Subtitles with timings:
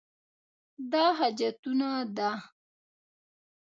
[0.91, 2.29] دا حاجتونه ده.